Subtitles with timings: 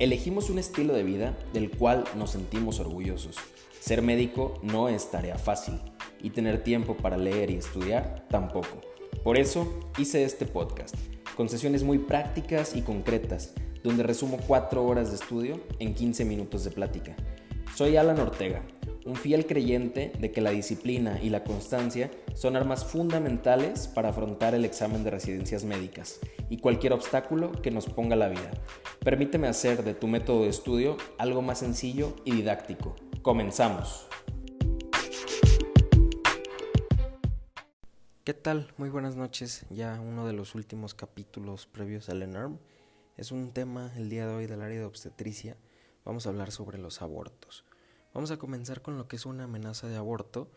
[0.00, 3.36] Elegimos un estilo de vida del cual nos sentimos orgullosos.
[3.80, 5.78] Ser médico no es tarea fácil
[6.22, 8.80] y tener tiempo para leer y estudiar tampoco.
[9.22, 10.94] Por eso hice este podcast,
[11.36, 13.52] con sesiones muy prácticas y concretas,
[13.84, 17.14] donde resumo 4 horas de estudio en 15 minutos de plática.
[17.74, 18.62] Soy Alan Ortega,
[19.04, 24.54] un fiel creyente de que la disciplina y la constancia son armas fundamentales para afrontar
[24.54, 26.20] el examen de residencias médicas
[26.50, 28.50] y cualquier obstáculo que nos ponga la vida.
[29.02, 32.96] Permíteme hacer de tu método de estudio algo más sencillo y didáctico.
[33.22, 34.08] Comenzamos.
[38.24, 38.72] ¿Qué tal?
[38.76, 39.64] Muy buenas noches.
[39.70, 42.58] Ya uno de los últimos capítulos previos al ENARM.
[43.16, 45.56] Es un tema el día de hoy del área de obstetricia.
[46.04, 47.64] Vamos a hablar sobre los abortos.
[48.12, 50.50] Vamos a comenzar con lo que es una amenaza de aborto,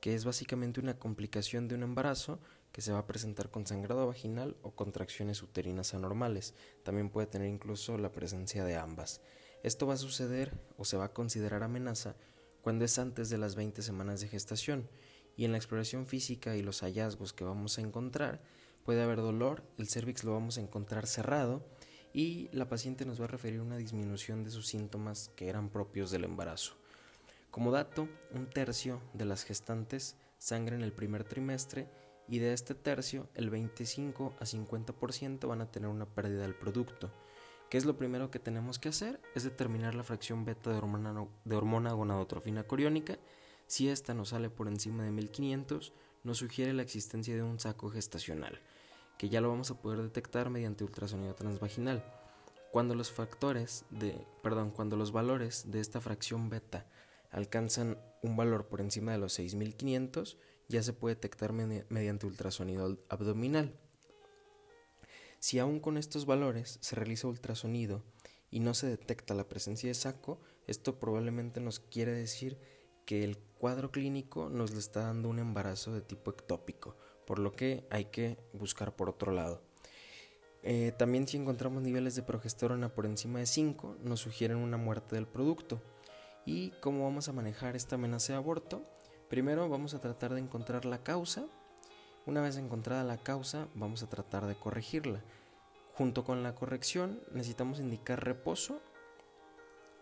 [0.00, 2.38] que es básicamente una complicación de un embarazo
[2.72, 6.54] que se va a presentar con sangrado vaginal o contracciones uterinas anormales.
[6.82, 9.20] También puede tener incluso la presencia de ambas.
[9.62, 12.16] Esto va a suceder o se va a considerar amenaza
[12.62, 14.88] cuando es antes de las 20 semanas de gestación
[15.36, 18.42] y en la exploración física y los hallazgos que vamos a encontrar
[18.84, 21.64] puede haber dolor, el cervix lo vamos a encontrar cerrado
[22.12, 26.10] y la paciente nos va a referir una disminución de sus síntomas que eran propios
[26.10, 26.74] del embarazo.
[27.50, 31.88] Como dato, un tercio de las gestantes sangra en el primer trimestre
[32.30, 37.10] y de este tercio el 25 a 50% van a tener una pérdida del producto.
[37.68, 39.20] ¿Qué es lo primero que tenemos que hacer?
[39.34, 43.18] Es determinar la fracción beta de hormona, de hormona gonadotrofina coriónica.
[43.66, 45.92] Si esta nos sale por encima de 1500,
[46.22, 48.60] nos sugiere la existencia de un saco gestacional,
[49.18, 52.04] que ya lo vamos a poder detectar mediante ultrasonido transvaginal.
[52.70, 56.86] Cuando los factores de, perdón, cuando los valores de esta fracción beta
[57.30, 60.38] alcanzan un valor por encima de los 6500,
[60.70, 63.76] ya se puede detectar mediante ultrasonido abdominal.
[65.40, 68.04] Si aún con estos valores se realiza ultrasonido
[68.50, 72.58] y no se detecta la presencia de saco, esto probablemente nos quiere decir
[73.04, 76.96] que el cuadro clínico nos le está dando un embarazo de tipo ectópico,
[77.26, 79.62] por lo que hay que buscar por otro lado.
[80.62, 85.16] Eh, también si encontramos niveles de progesterona por encima de 5, nos sugieren una muerte
[85.16, 85.82] del producto.
[86.46, 88.84] ¿Y cómo vamos a manejar esta amenaza de aborto?
[89.30, 91.46] Primero vamos a tratar de encontrar la causa.
[92.26, 95.22] Una vez encontrada la causa, vamos a tratar de corregirla.
[95.94, 98.80] Junto con la corrección necesitamos indicar reposo,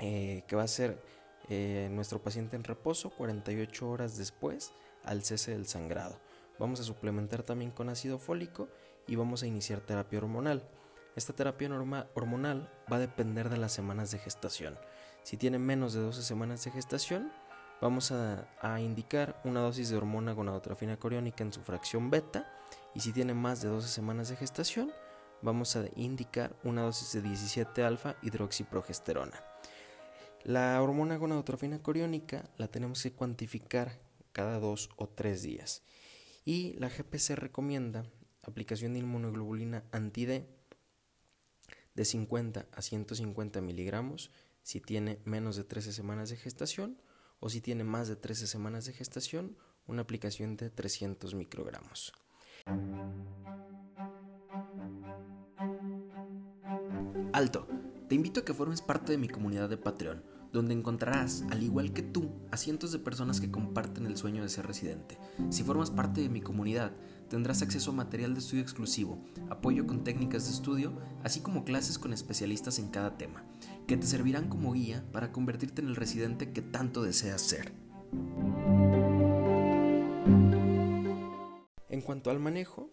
[0.00, 1.00] eh, que va a ser
[1.48, 4.72] eh, nuestro paciente en reposo 48 horas después
[5.04, 6.18] al cese del sangrado.
[6.58, 8.68] Vamos a suplementar también con ácido fólico
[9.06, 10.68] y vamos a iniciar terapia hormonal.
[11.14, 11.70] Esta terapia
[12.14, 14.76] hormonal va a depender de las semanas de gestación.
[15.22, 17.30] Si tiene menos de 12 semanas de gestación,
[17.82, 22.48] vamos a, indicar una dosis de hormona gonadotrofina coriónica en su fracción beta.
[22.94, 24.92] Y si tiene más de 12 semanas de gestación,
[25.42, 29.42] vamos a indicar una dosis de 17 alfa hidroxiprogesterona.
[30.44, 33.98] La hormona gonadotrofina coriónica la tenemos que cuantificar
[34.32, 35.82] cada dos o tres días.
[36.44, 38.04] Y la GPC recomienda
[38.44, 40.46] aplicación de inmunoglobulina anti-D
[41.94, 44.30] de 50 a 150 miligramos
[44.62, 46.96] si tiene menos de 13 semanas de gestación
[47.42, 49.56] o si tiene más de 13 semanas de gestación,
[49.88, 52.12] una aplicación de 300 microgramos.
[57.32, 57.66] Alto,
[58.08, 61.92] te invito a que formes parte de mi comunidad de Patreon donde encontrarás, al igual
[61.92, 65.18] que tú, a cientos de personas que comparten el sueño de ser residente.
[65.48, 66.92] Si formas parte de mi comunidad,
[67.28, 70.92] tendrás acceso a material de estudio exclusivo, apoyo con técnicas de estudio,
[71.24, 73.44] así como clases con especialistas en cada tema,
[73.92, 77.74] que te servirán como guía para convertirte en el residente que tanto deseas ser.
[81.90, 82.88] En cuanto al manejo,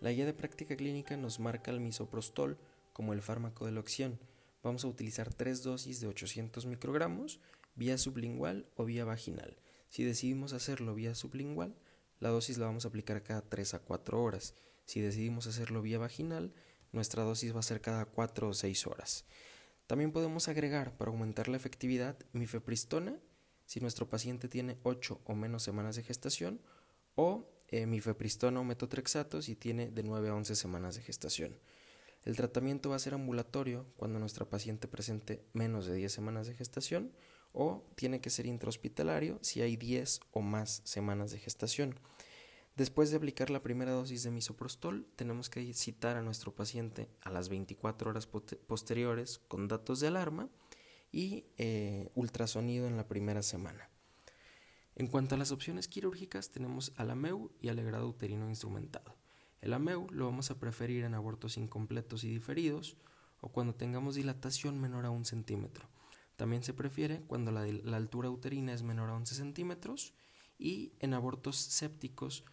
[0.00, 2.58] la guía de práctica clínica nos marca el misoprostol
[2.92, 4.20] como el fármaco de la opción,
[4.62, 7.40] vamos a utilizar tres dosis de 800 microgramos
[7.74, 9.58] vía sublingual o vía vaginal.
[9.88, 11.74] Si decidimos hacerlo vía sublingual,
[12.20, 14.54] la dosis la vamos a aplicar cada 3 a 4 horas.
[14.84, 16.54] Si decidimos hacerlo vía vaginal,
[16.92, 19.24] nuestra dosis va a ser cada 4 o 6 horas.
[19.86, 23.20] También podemos agregar para aumentar la efectividad mifepristona
[23.66, 26.60] si nuestro paciente tiene 8 o menos semanas de gestación
[27.14, 31.58] o eh, mifepristona o metotrexato si tiene de 9 a 11 semanas de gestación.
[32.24, 36.54] El tratamiento va a ser ambulatorio cuando nuestra paciente presente menos de 10 semanas de
[36.54, 37.12] gestación
[37.52, 41.98] o tiene que ser intrahospitalario si hay 10 o más semanas de gestación.
[42.76, 47.30] Después de aplicar la primera dosis de misoprostol, tenemos que citar a nuestro paciente a
[47.30, 50.50] las 24 horas posteriores con datos de alarma
[51.10, 53.88] y eh, ultrasonido en la primera semana.
[54.94, 59.16] En cuanto a las opciones quirúrgicas, tenemos ALAMEU y alegrado uterino instrumentado.
[59.62, 62.98] El AMEU lo vamos a preferir en abortos incompletos y diferidos
[63.40, 65.88] o cuando tengamos dilatación menor a un centímetro.
[66.36, 70.12] También se prefiere cuando la, la altura uterina es menor a 11 centímetros
[70.58, 72.44] y en abortos sépticos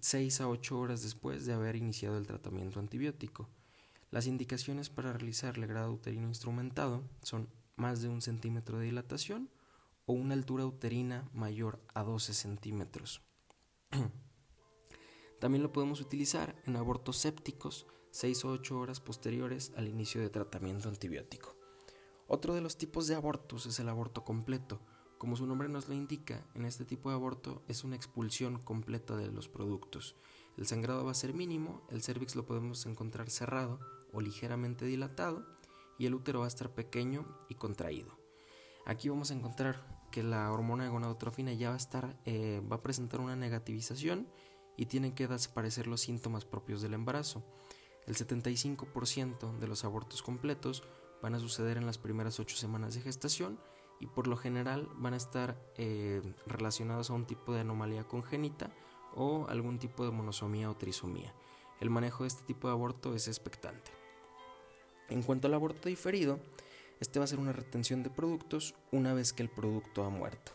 [0.00, 3.48] 6 a 8 horas después de haber iniciado el tratamiento antibiótico.
[4.10, 9.50] Las indicaciones para realizar grado uterino instrumentado son más de un centímetro de dilatación
[10.06, 13.22] o una altura uterina mayor a 12 centímetros.
[15.40, 20.30] También lo podemos utilizar en abortos sépticos 6 o 8 horas posteriores al inicio de
[20.30, 21.56] tratamiento antibiótico.
[22.26, 24.80] Otro de los tipos de abortos es el aborto completo.
[25.20, 29.18] Como su nombre nos lo indica, en este tipo de aborto es una expulsión completa
[29.18, 30.16] de los productos.
[30.56, 33.80] El sangrado va a ser mínimo, el cervix lo podemos encontrar cerrado
[34.14, 35.44] o ligeramente dilatado
[35.98, 38.16] y el útero va a estar pequeño y contraído.
[38.86, 42.76] Aquí vamos a encontrar que la hormona de gonadotrofina ya va a estar, eh, va
[42.76, 44.26] a presentar una negativización
[44.78, 47.44] y tienen que desaparecer los síntomas propios del embarazo.
[48.06, 50.82] El 75% de los abortos completos
[51.20, 53.60] van a suceder en las primeras 8 semanas de gestación
[54.00, 58.70] y por lo general van a estar eh, relacionados a un tipo de anomalía congénita
[59.14, 61.34] o algún tipo de monosomía o trisomía.
[61.80, 63.90] El manejo de este tipo de aborto es expectante.
[65.08, 66.40] En cuanto al aborto diferido,
[67.00, 70.52] este va a ser una retención de productos una vez que el producto ha muerto.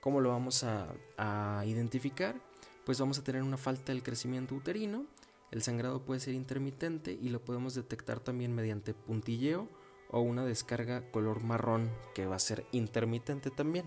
[0.00, 2.36] ¿Cómo lo vamos a, identificar?
[2.84, 5.06] Pues vamos a tener una falta del crecimiento uterino,
[5.50, 9.68] el sangrado puede ser intermitente y lo podemos detectar también mediante puntilleo
[10.10, 13.86] o una descarga color marrón que va a ser intermitente también.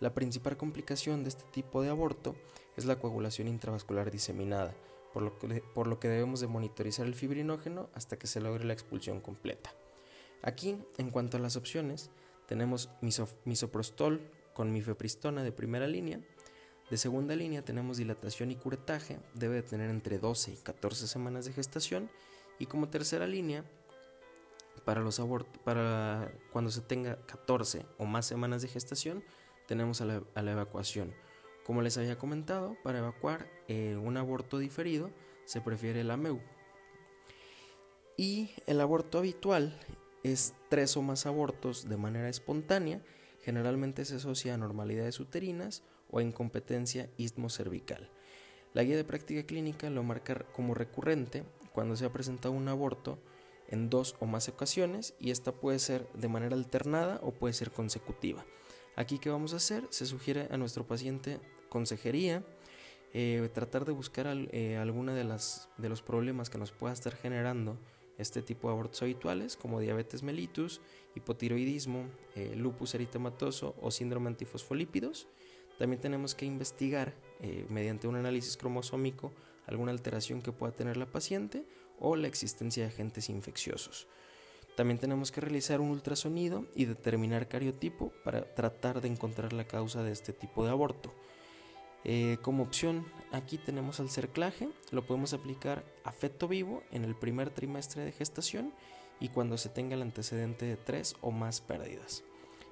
[0.00, 2.34] La principal complicación de este tipo de aborto
[2.76, 4.74] es la coagulación intravascular diseminada,
[5.12, 8.64] por lo, que, por lo que debemos de monitorizar el fibrinógeno hasta que se logre
[8.64, 9.72] la expulsión completa.
[10.42, 12.10] Aquí, en cuanto a las opciones,
[12.46, 12.90] tenemos
[13.44, 14.20] misoprostol
[14.52, 16.20] con mifepristona de primera línea.
[16.90, 21.46] De segunda línea tenemos dilatación y curetaje, debe de tener entre 12 y 14 semanas
[21.46, 22.10] de gestación.
[22.58, 23.64] Y como tercera línea,
[24.84, 25.20] para los
[25.64, 29.24] para cuando se tenga 14 o más semanas de gestación,
[29.66, 31.14] tenemos a la evacuación
[31.64, 35.10] como les había comentado, para evacuar eh, un aborto diferido
[35.46, 36.40] se prefiere el AMEU.
[38.16, 39.78] Y el aborto habitual
[40.22, 43.00] es tres o más abortos de manera espontánea,
[43.42, 47.08] generalmente se asocia a normalidades uterinas o incompetencia
[47.48, 48.10] cervical.
[48.74, 53.18] La guía de práctica clínica lo marca como recurrente cuando se ha presentado un aborto
[53.68, 57.70] en dos o más ocasiones y esta puede ser de manera alternada o puede ser
[57.70, 58.44] consecutiva.
[58.96, 59.86] Aquí, ¿qué vamos a hacer?
[59.90, 62.44] Se sugiere a nuestro paciente consejería,
[63.12, 67.14] eh, tratar de buscar eh, alguna de, las, de los problemas que nos pueda estar
[67.16, 67.76] generando
[68.18, 70.80] este tipo de abortos habituales, como diabetes mellitus,
[71.16, 72.06] hipotiroidismo,
[72.36, 75.26] eh, lupus eritematoso o síndrome antifosfolípidos.
[75.78, 77.14] También tenemos que investigar
[77.68, 79.32] mediante un análisis cromosómico
[79.66, 81.64] alguna alteración que pueda tener la paciente
[81.98, 84.06] o la existencia de agentes infecciosos.
[84.76, 90.02] También tenemos que realizar un ultrasonido y determinar cariotipo para tratar de encontrar la causa
[90.02, 91.12] de este tipo de aborto.
[92.02, 97.14] Eh, como opción, aquí tenemos al cerclaje, lo podemos aplicar a feto vivo en el
[97.14, 98.74] primer trimestre de gestación
[99.20, 102.24] y cuando se tenga el antecedente de tres o más pérdidas.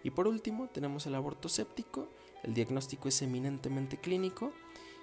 [0.03, 2.09] Y por último, tenemos el aborto séptico,
[2.43, 4.53] el diagnóstico es eminentemente clínico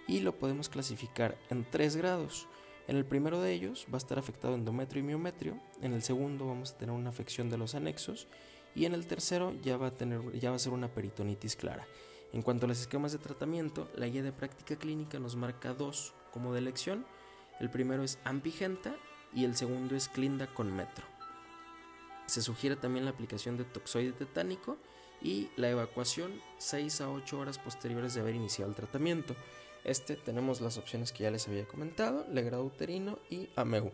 [0.08, 2.48] y lo podemos clasificar en tres grados.
[2.90, 6.48] En el primero de ellos va a estar afectado endometrio y miometrio, en el segundo
[6.48, 8.28] vamos a tener una afección de los anexos
[8.74, 11.86] y en el tercero ya va a, tener, ya va a ser una peritonitis clara.
[12.34, 16.16] En cuanto a los esquemas de tratamiento, la guía de práctica clínica nos marca dos
[16.34, 17.06] como de elección.
[17.60, 18.96] El primero es Ampigenta
[19.36, 21.06] y el segundo es Clinda con Metro.
[22.26, 24.80] Se sugiere también la aplicación de toxoide tetánico
[25.22, 29.36] y la evacuación 6 a 8 horas posteriores de haber iniciado el tratamiento.
[29.84, 33.92] Este tenemos las opciones que ya les había comentado, legrado uterino y AMEU.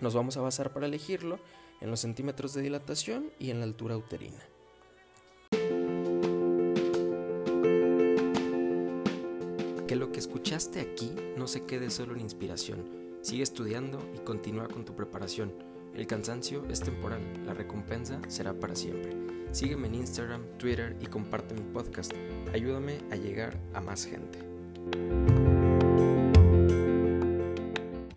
[0.00, 1.38] Nos vamos a basar para elegirlo
[1.80, 4.40] en los centímetros de dilatación y en la altura uterina.
[9.88, 13.18] Que lo que escuchaste aquí no se quede solo en inspiración.
[13.22, 15.73] Sigue estudiando y continúa con tu preparación.
[15.94, 19.16] El cansancio es temporal, la recompensa será para siempre.
[19.52, 22.12] Sígueme en Instagram, Twitter y comparte mi podcast.
[22.52, 25.43] Ayúdame a llegar a más gente.